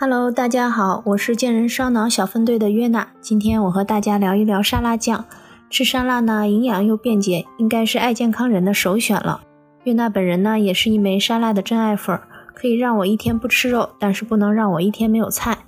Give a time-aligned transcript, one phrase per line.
[0.00, 3.08] Hello，大家好，我是健人烧脑小分队的约娜。
[3.20, 5.24] 今天我和大家聊一聊沙拉酱。
[5.70, 9.40] 吃沙拉呢，营养又便捷，应该是爱健康人的首选了。
[9.82, 12.16] 约娜本人呢，也是一枚沙拉的真爱粉，
[12.54, 15.58] 可以让我一天不吃肉，但是不能让我一天没有菜。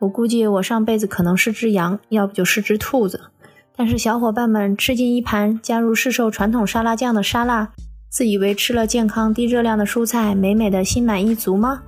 [0.00, 3.30] 我估计我上辈子可能是只羊，要不就是只兔子。
[3.74, 7.70] 但是小伙伴们吃进一盘加入市售传统沙拉酱的沙拉，
[8.10, 11.80] 自以为吃了健康低热量的蔬菜，美美的心满意足吗？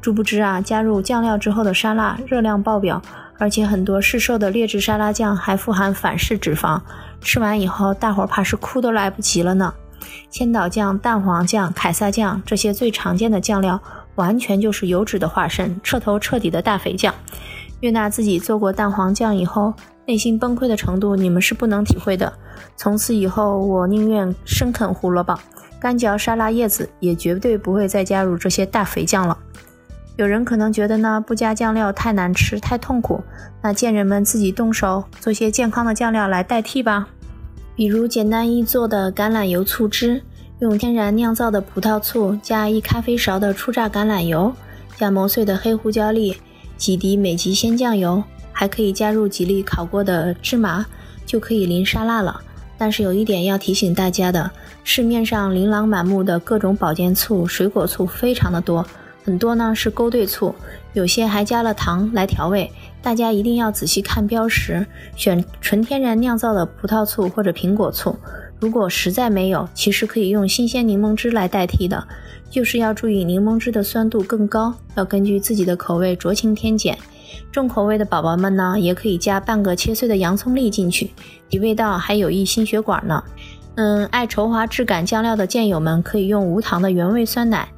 [0.00, 3.02] 殊不知啊，加入酱料之后的沙拉热量爆表，
[3.38, 6.80] 而且很多市售的劣质沙拉酱还富含反式脂肪，
[7.20, 9.74] 吃完以后大伙怕是哭都来不及了呢。
[10.30, 13.78] 千岛酱、蛋黄酱、凯撒酱这些最常见的酱料，
[14.14, 17.12] 完全就是油脂的化身，彻头彻底的大肥酱。
[17.80, 19.74] 月娜自己做过蛋黄酱以后，
[20.06, 22.32] 内心崩溃的程度你们是不能体会的。
[22.76, 25.38] 从此以后，我宁愿生啃胡萝卜，
[25.80, 29.36] 干嚼沙拉叶子，也绝对不会再加入这些大肥酱了。
[30.18, 33.22] 有人可能觉得呢，不加酱料太难吃、太痛苦，
[33.62, 37.06] 那贱人们自己动手做些健康的酱料来代替吧。
[37.76, 40.20] 比如简单易做的橄榄油醋汁，
[40.58, 44.52] 用天然酿造的葡萄醋加一咖啡勺的初榨橄榄油，
[44.96, 46.36] 加磨碎的黑胡椒粒，
[46.76, 48.20] 几滴美极鲜酱油，
[48.50, 50.84] 还可以加入几粒烤过的芝麻，
[51.24, 52.40] 就可以淋沙拉了。
[52.76, 54.50] 但是有一点要提醒大家的，
[54.82, 58.84] 市面上琳琅满目的各种保健醋、水果醋非常的多。
[59.28, 60.54] 很多呢是勾兑醋，
[60.94, 68.16] 有些还加了糖来调味，大家一定要仔细看标识，选纯天然酿造的葡萄醋或者苹果醋。
[68.58, 72.02] 如果实在没有，其实可以用新鲜柠檬汁来代替的，
[72.48, 76.96] 就是要注意柠檬汁的酸度更高，要根据自己的口味酌情添减。
[77.52, 81.10] 重口味的宝宝们呢，也可以加半个切碎的洋葱粒进去，
[81.50, 83.22] 提味道还有益心血管呢。
[83.74, 87.68] 嗯，爱稠滑质感酱料的健友们可以用无糖的原味酸奶。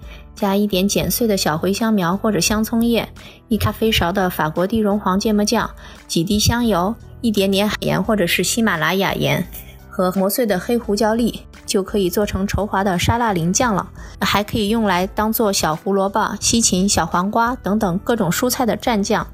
[0.40, 3.06] 加一点剪碎的小茴香苗或者香葱叶，
[3.48, 5.68] 一咖啡勺的法国地绒黄芥末酱，
[6.08, 9.46] 几滴香油，一点点海盐或者是喜马拉雅盐
[9.90, 13.90] 和磨碎的黑胡椒粒，就可以做成稠滑的沙拉淋酱了。
[14.22, 19.26] 还可以用来当做小胡萝卜、西芹、小黄瓜等等各种蔬菜的蘸酱。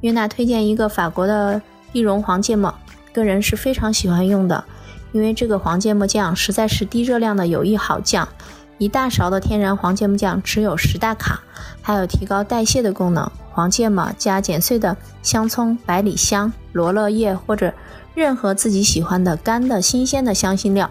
[0.00, 2.74] 约娜推荐一个法国的地绒黄芥末，
[3.12, 4.64] 个人是非常喜欢用的，
[5.12, 8.28] 因为这个黄芥末酱实在是低热量的有益好酱。
[8.78, 11.40] 一大勺的天然黄芥末酱只有十大卡，
[11.82, 13.30] 还有提高代谢的功能。
[13.50, 17.74] 黄芥末加剪碎的香葱、百里香、罗勒叶或者
[18.14, 20.90] 任何自己喜欢的干的新鲜的香辛料。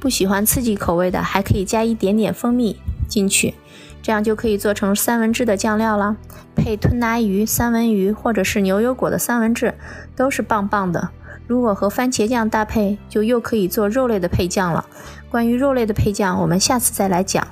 [0.00, 3.54] 不喜欢刺激口味的，还可以加一点点蜂蜜进去，
[4.02, 6.16] 这样就可以做成三文治的酱料了。
[6.56, 9.74] 配吞拿鱼、三文鱼或者是牛油果的三文治
[10.16, 11.10] 都是棒棒的。
[11.52, 14.86] 如果和番茄酱搭配，就又可以做肉类的配酱了。
[15.28, 17.46] 关于肉类的配酱，我们下次再来讲。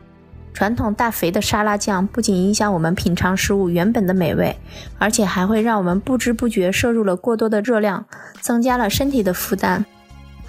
[0.55, 4.57] 传统大肥的沙拉酱不仅影响我们品尝食物原本的美味，
[4.99, 8.07] 而且还会让我们不知不觉摄入了过多的热量，
[8.41, 9.85] 增加了身体的负担。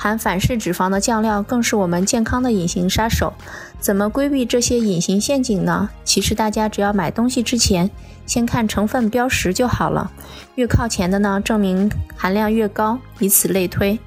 [0.01, 3.31] 含反式脂肪的酱料更是我们健康的隐形杀手。
[3.79, 5.91] 怎么规避这些隐形陷阱呢？
[6.03, 7.87] 其实大家只要买东西之前，
[8.25, 10.09] 先看成分标识就好了。
[10.55, 13.99] 越靠前的呢，证明含量越高，以此类推。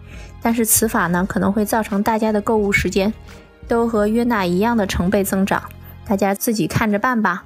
[0.43, 3.15] 但是此法呢，可能会造成大家的购物时间
[3.69, 5.63] 都和约娜一样的成倍增长，
[6.05, 7.45] 大家自己看着办吧。